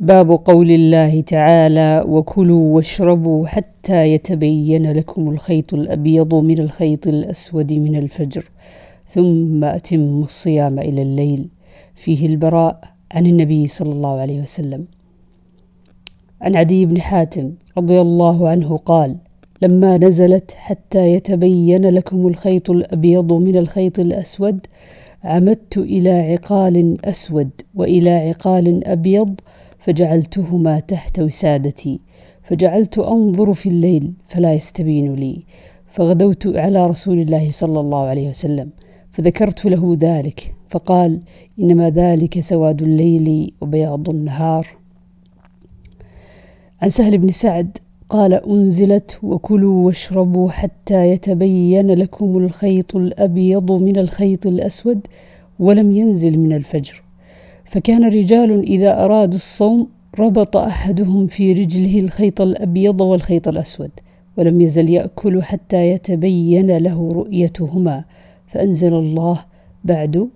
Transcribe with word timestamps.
باب 0.00 0.30
قول 0.30 0.70
الله 0.70 1.20
تعالى 1.20 2.04
وكلوا 2.08 2.74
واشربوا 2.74 3.46
حتى 3.46 4.12
يتبين 4.12 4.92
لكم 4.92 5.30
الخيط 5.30 5.74
الأبيض 5.74 6.34
من 6.34 6.58
الخيط 6.58 7.06
الأسود 7.06 7.72
من 7.72 7.96
الفجر 7.96 8.50
ثم 9.08 9.64
أتموا 9.64 10.24
الصيام 10.24 10.78
إلى 10.78 11.02
الليل. 11.02 11.48
فيه 11.94 12.26
البراء 12.26 12.80
عن 13.12 13.26
النبي 13.26 13.68
صلى 13.68 13.92
الله 13.92 14.20
عليه 14.20 14.40
وسلم. 14.40 14.84
عن 16.40 16.56
عدي 16.56 16.86
بن 16.86 17.00
حاتم 17.00 17.52
رضي 17.78 18.00
الله 18.00 18.48
عنه 18.48 18.76
قال 18.76 19.16
لما 19.62 19.98
نزلت 19.98 20.52
حتى 20.56 21.12
يتبين 21.12 21.90
لكم 21.90 22.26
الخيط 22.26 22.70
الأبيض 22.70 23.32
من 23.32 23.56
الخيط 23.56 23.98
الأسود 23.98 24.66
عمدت 25.24 25.78
إلى 25.78 26.10
عقال 26.10 27.06
أسود 27.06 27.50
وإلى 27.74 28.10
عقال 28.10 28.86
أبيض 28.86 29.40
فجعلتهما 29.82 30.80
تحت 30.80 31.18
وسادتي 31.18 32.00
فجعلت 32.42 32.98
أنظر 32.98 33.54
في 33.54 33.68
الليل 33.68 34.12
فلا 34.26 34.54
يستبين 34.54 35.14
لي 35.14 35.44
فغدوت 35.86 36.46
على 36.46 36.86
رسول 36.86 37.18
الله 37.18 37.50
صلى 37.50 37.80
الله 37.80 38.06
عليه 38.06 38.28
وسلم 38.28 38.70
فذكرت 39.12 39.64
له 39.64 39.96
ذلك 40.00 40.54
فقال 40.68 41.20
إنما 41.60 41.90
ذلك 41.90 42.40
سواد 42.40 42.82
الليل 42.82 43.52
وبياض 43.60 44.10
النهار. 44.10 44.66
عن 46.82 46.90
سهل 46.90 47.18
بن 47.18 47.28
سعد 47.28 47.78
قال 48.08 48.32
أنزلت 48.34 49.18
وكلوا 49.22 49.86
واشربوا 49.86 50.50
حتى 50.50 51.08
يتبين 51.08 51.90
لكم 51.90 52.38
الخيط 52.38 52.96
الأبيض 52.96 53.72
من 53.72 53.98
الخيط 53.98 54.46
الأسود 54.46 55.06
ولم 55.58 55.92
ينزل 55.92 56.38
من 56.38 56.52
الفجر. 56.52 57.02
فكان 57.72 58.04
رجال 58.04 58.62
إذا 58.62 59.04
أرادوا 59.04 59.34
الصوم 59.34 59.88
ربط 60.18 60.56
أحدهم 60.56 61.26
في 61.26 61.52
رجله 61.52 61.98
الخيط 61.98 62.40
الأبيض 62.40 63.00
والخيط 63.00 63.48
الأسود 63.48 63.90
ولم 64.36 64.60
يزل 64.60 64.90
يأكل 64.90 65.42
حتى 65.42 65.88
يتبين 65.88 66.76
له 66.76 67.12
رؤيتهما. 67.12 68.04
فأنزل 68.46 68.94
الله 68.94 69.44
بعد 69.84 70.28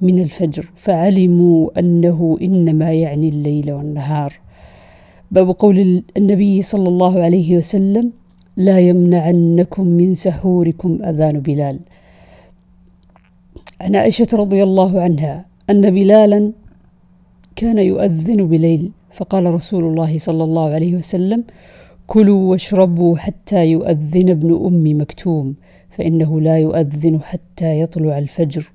من 0.00 0.18
الفجر 0.18 0.70
فعلموا 0.76 1.78
أنه 1.78 2.38
إنما 2.42 2.92
يعني 2.92 3.28
الليل 3.28 3.72
والنهار. 3.72 4.40
باب 5.30 5.48
قول 5.50 6.02
النبي 6.16 6.62
صلى 6.62 6.88
الله 6.88 7.22
عليه 7.22 7.56
وسلم 7.56 8.12
لا 8.56 8.78
يمنعنكم 8.78 9.86
من 9.86 10.14
سحوركم 10.14 10.98
أذان 11.04 11.40
بلال 11.40 11.78
عن 13.80 13.96
عائشة 13.96 14.26
رضي 14.32 14.62
الله 14.62 15.00
عنها 15.00 15.46
أن 15.70 15.90
بلالا 15.90 16.52
كان 17.60 17.78
يؤذن 17.78 18.48
بليل. 18.48 18.92
فقال 19.10 19.54
رسول 19.54 19.84
الله 19.84 20.18
صلى 20.18 20.44
الله 20.44 20.70
عليه 20.70 20.94
وسلم 20.94 21.44
كلوا 22.06 22.50
واشربوا 22.50 23.16
حتى 23.16 23.66
يؤذن 23.66 24.30
ابن 24.30 24.50
أم 24.66 25.00
مكتوم 25.00 25.54
فإنه 25.90 26.40
لا 26.40 26.58
يؤذن 26.58 27.20
حتى 27.22 27.80
يطلع 27.80 28.18
الفجر. 28.18 28.72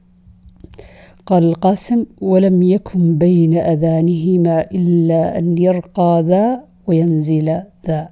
قال 1.25 1.43
القاسم 1.43 2.05
ولم 2.21 2.63
يكن 2.63 3.17
بين 3.17 3.57
أذانهما 3.57 4.61
إلا 4.61 5.37
أن 5.39 5.57
يرقى 5.57 6.23
ذا 6.27 6.63
وينزل 6.87 7.47
ذا. 7.87 8.09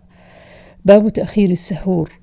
باب 0.86 1.10
تأخير 1.10 1.50
السحور. 1.50 2.20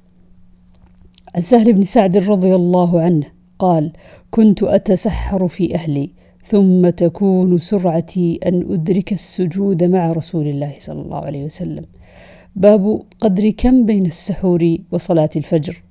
عن 1.34 1.40
سهل 1.40 1.72
بن 1.72 1.82
سعد 1.82 2.16
رضي 2.16 2.54
الله 2.54 3.00
عنه 3.00 3.26
قال 3.58 3.92
كنت 4.30 4.62
أتسحر 4.62 5.48
في 5.48 5.74
أهلي 5.74 6.17
ثم 6.48 6.88
تكون 6.88 7.58
سرعتي 7.58 8.40
أن 8.46 8.72
أدرك 8.72 9.12
السجود 9.12 9.84
مع 9.84 10.12
رسول 10.12 10.48
الله 10.48 10.74
صلى 10.78 11.00
الله 11.02 11.18
عليه 11.18 11.44
وسلم. 11.44 11.82
باب 12.56 13.02
قدر 13.20 13.50
كم 13.50 13.86
بين 13.86 14.06
السحور 14.06 14.76
وصلاة 14.92 15.30
الفجر. 15.36 15.82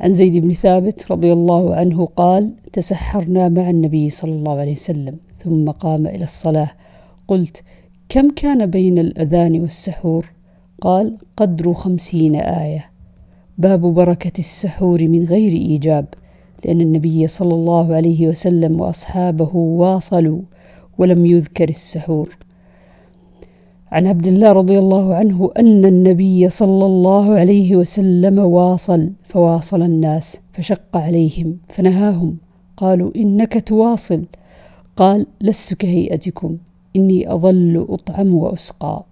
عن 0.00 0.12
زيد 0.12 0.36
بن 0.36 0.52
ثابت 0.52 1.12
رضي 1.12 1.32
الله 1.32 1.74
عنه 1.74 2.04
قال 2.04 2.54
تسحرنا 2.72 3.48
مع 3.48 3.70
النبي 3.70 4.10
صلى 4.10 4.32
الله 4.32 4.58
عليه 4.60 4.72
وسلم 4.72 5.16
ثم 5.36 5.70
قام 5.70 6.06
إلى 6.06 6.24
الصلاة. 6.24 6.70
قلت 7.28 7.62
كم 8.08 8.30
كان 8.30 8.66
بين 8.66 8.98
الأذان 8.98 9.60
والسحور؟ 9.60 10.32
قال 10.80 11.18
قدر 11.36 11.72
خمسين 11.72 12.36
آية. 12.36 12.90
باب 13.58 13.80
بركة 13.80 14.38
السحور 14.38 15.02
من 15.02 15.24
غير 15.24 15.52
إيجاب. 15.52 16.06
لأن 16.64 16.80
النبي 16.80 17.26
صلى 17.26 17.54
الله 17.54 17.94
عليه 17.94 18.28
وسلم 18.28 18.80
وأصحابه 18.80 19.56
واصلوا 19.56 20.40
ولم 20.98 21.26
يذكر 21.26 21.68
السحور. 21.68 22.36
عن 23.92 24.06
عبد 24.06 24.26
الله 24.26 24.52
رضي 24.52 24.78
الله 24.78 25.14
عنه 25.14 25.50
أن 25.58 25.84
النبي 25.84 26.48
صلى 26.48 26.86
الله 26.86 27.34
عليه 27.34 27.76
وسلم 27.76 28.38
واصل 28.38 29.12
فواصل 29.24 29.82
الناس 29.82 30.36
فشق 30.52 30.96
عليهم 30.96 31.56
فنهاهم 31.68 32.36
قالوا 32.76 33.10
إنك 33.16 33.68
تواصل. 33.68 34.24
قال 34.96 35.26
لست 35.40 35.74
كهيئتكم 35.74 36.56
إني 36.96 37.32
أظل 37.32 37.86
أطعم 37.88 38.34
وأسقى. 38.34 39.04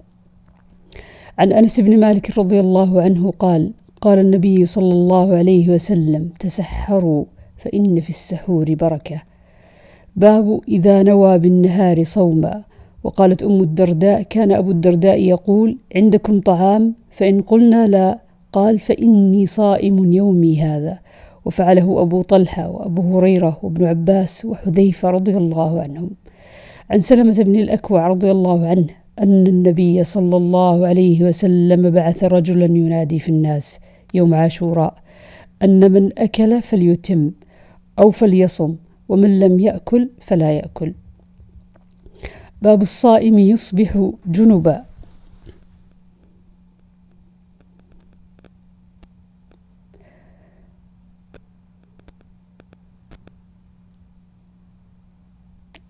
عن 1.38 1.52
أنس 1.52 1.80
بن 1.80 2.00
مالك 2.00 2.38
رضي 2.38 2.60
الله 2.60 3.02
عنه 3.02 3.32
قال 3.38 3.72
قال 4.00 4.18
النبي 4.18 4.64
صلى 4.64 4.92
الله 4.92 5.36
عليه 5.36 5.74
وسلم 5.74 6.28
تسحروا. 6.40 7.24
فإن 7.56 8.00
في 8.00 8.10
السحور 8.10 8.74
بركة. 8.74 9.22
باب 10.16 10.60
إذا 10.68 11.02
نوى 11.02 11.38
بالنهار 11.38 12.04
صوما. 12.04 12.62
وقالت 13.04 13.42
أم 13.42 13.60
الدرداء 13.60 14.22
كان 14.22 14.52
أبو 14.52 14.70
الدرداء 14.70 15.20
يقول 15.20 15.78
عندكم 15.96 16.40
طعام؟ 16.40 16.94
فإن 17.10 17.40
قلنا 17.40 17.86
لا. 17.86 18.18
قال 18.52 18.78
فإني 18.78 19.46
صائم 19.46 20.12
يومي 20.12 20.60
هذا. 20.62 20.98
وفعله 21.44 22.02
أبو 22.02 22.22
طلحة 22.22 22.68
وأبو 22.68 23.18
هريرة 23.18 23.58
وابن 23.62 23.84
عباس 23.84 24.44
وحذيفة 24.44 25.10
رضي 25.10 25.36
الله 25.36 25.80
عنهم. 25.80 26.10
عن 26.90 27.00
سلمة 27.00 27.42
بن 27.42 27.56
الأكوع 27.56 28.08
رضي 28.08 28.30
الله 28.30 28.68
عنه 28.68 28.86
أن 29.18 29.46
النبي 29.46 30.04
صلى 30.04 30.36
الله 30.36 30.86
عليه 30.86 31.24
وسلم 31.24 31.90
بعث 31.90 32.24
رجلا 32.24 32.64
ينادي 32.64 33.18
في 33.18 33.28
الناس 33.28 33.78
يوم 34.14 34.34
عاشوراء 34.34 34.94
أن 35.62 35.92
من 35.92 36.10
أكل 36.18 36.62
فليتم. 36.62 37.30
أو 37.98 38.10
فليصم 38.10 38.76
ومن 39.08 39.40
لم 39.40 39.60
يأكل 39.60 40.08
فلا 40.20 40.52
يأكل. 40.52 40.92
باب 42.62 42.82
الصائم 42.82 43.38
يصبح 43.38 44.10
جنبا. 44.26 44.84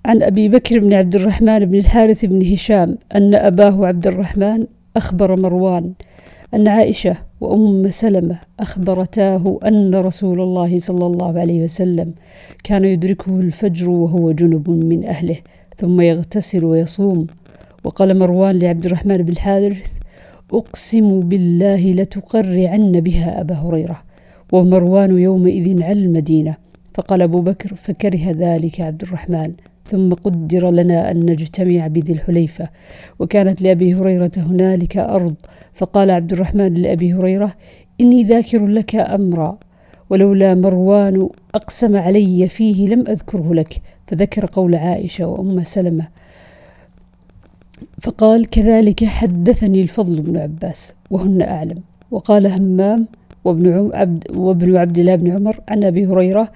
عن 0.04 0.22
أبي 0.22 0.48
بكر 0.48 0.78
بن 0.78 0.94
عبد 0.94 1.14
الرحمن 1.16 1.58
بن 1.58 1.78
الحارث 1.78 2.24
بن 2.24 2.52
هشام 2.52 2.98
أن 3.14 3.34
أباه 3.34 3.86
عبد 3.86 4.06
الرحمن 4.06 4.66
أخبر 4.96 5.36
مروان 5.40 5.92
أن 6.54 6.68
عائشة 6.68 7.16
وأم 7.40 7.90
سلمة 7.90 8.38
أخبرتاه 8.60 9.58
أن 9.64 9.94
رسول 9.94 10.40
الله 10.40 10.78
صلى 10.78 11.06
الله 11.06 11.38
عليه 11.38 11.64
وسلم 11.64 12.12
كان 12.64 12.84
يدركه 12.84 13.40
الفجر 13.40 13.90
وهو 13.90 14.32
جنب 14.32 14.70
من 14.70 15.04
أهله 15.04 15.36
ثم 15.76 16.00
يغتسل 16.00 16.64
ويصوم. 16.64 17.26
وقال 17.84 18.18
مروان 18.18 18.58
لعبد 18.58 18.86
الرحمن 18.86 19.16
بن 19.16 19.32
الحارث 19.32 19.92
أقسم 20.52 21.20
بالله 21.20 21.92
لتقرعن 21.92 23.00
بها 23.00 23.40
أبا 23.40 23.54
هريرة. 23.54 24.02
ومروان 24.52 25.18
يومئذ 25.18 25.82
على 25.82 26.00
المدينة 26.00 26.56
فقال 26.94 27.22
أبو 27.22 27.40
بكر 27.40 27.74
فكره 27.74 28.30
ذلك 28.30 28.80
عبد 28.80 29.02
الرحمن. 29.02 29.52
ثم 29.90 30.14
قدر 30.14 30.70
لنا 30.70 31.10
أن 31.10 31.20
نجتمع 31.30 31.86
بذي 31.86 32.12
الحليفة. 32.12 32.68
وكانت 33.18 33.62
لأبي 33.62 33.94
هريرة 33.94 34.30
هنالك 34.36 34.96
أرض. 34.96 35.34
فقال 35.74 36.10
عبد 36.10 36.32
الرحمن 36.32 36.74
لأبي 36.74 37.14
هريرة 37.14 37.54
إني 38.00 38.24
ذاكر 38.24 38.66
لك 38.66 38.96
أمرا. 38.96 39.58
ولولا 40.10 40.54
مروان 40.54 41.28
أقسم 41.54 41.96
علي 41.96 42.48
فيه 42.48 42.88
لم 42.88 43.00
أذكره 43.08 43.54
لك. 43.54 43.82
فذكر 44.06 44.46
قول 44.46 44.74
عائشة 44.74 45.26
وأم 45.26 45.64
سلمة. 45.64 46.08
فقال 48.02 48.50
كذلك 48.50 49.04
حدثني 49.04 49.82
الفضل 49.82 50.20
بن 50.20 50.36
عباس. 50.36 50.94
وهن 51.10 51.42
أعلم. 51.42 51.82
وقال 52.10 52.46
همام 52.46 53.06
وابن 53.46 53.90
عبد, 53.94 54.36
وابن 54.36 54.76
عبد 54.76 54.98
الله 54.98 55.14
بن 55.14 55.32
عمر 55.32 55.60
عن 55.68 55.84
أبي 55.84 56.06
هريرة 56.06 56.52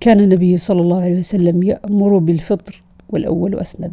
كان 0.00 0.20
النبي 0.20 0.58
صلى 0.58 0.80
الله 0.80 1.00
عليه 1.02 1.18
وسلم 1.18 1.62
يأمر 1.62 2.18
بالفطر 2.18 2.82
والأول 3.10 3.58
أسند. 3.60 3.92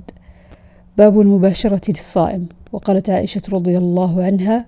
باب 0.97 1.21
المباشرة 1.21 1.81
للصائم. 1.89 2.45
وقالت 2.71 3.09
عائشة 3.09 3.41
رضي 3.51 3.77
الله 3.77 4.23
عنها 4.23 4.65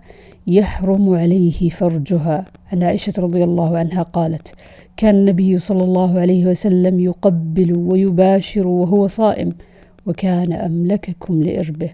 يحرم 0.48 1.16
عليه 1.16 1.70
فرجها. 1.70 2.46
عن 2.72 2.84
عائشة 2.84 3.14
رضي 3.18 3.44
الله 3.44 3.78
عنها 3.78 4.04
قالت 4.04 4.54
كان 4.98 5.16
النبي 5.16 5.58
صلى 5.58 5.84
الله 5.84 6.20
عليه 6.20 6.46
وسلم 6.46 7.00
يقبل 7.00 7.78
ويباشر 7.78 8.68
وهو 8.68 9.08
صائم 9.08 9.52
وكان 10.06 10.54
أملككم 10.54 11.44
لإربه. 11.44 11.90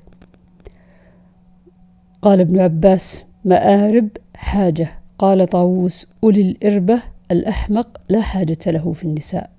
قال 2.22 2.40
ابن 2.40 2.60
عباس 2.60 3.24
مآرب 3.46 4.10
حاجة. 4.36 4.88
قال 5.19 5.48
طاووس 5.48 6.07
أولي 6.24 6.42
الإربة 6.42 7.01
الأحمق 7.31 7.88
لا 8.10 8.21
حاجة 8.21 8.57
له 8.68 8.94
في 8.94 9.04
النساء. 9.04 9.50